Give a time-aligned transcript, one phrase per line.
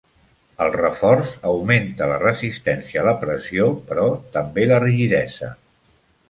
[0.63, 4.07] El reforç augmenta la resistència a la pressió però
[4.39, 5.53] també la rigidesa.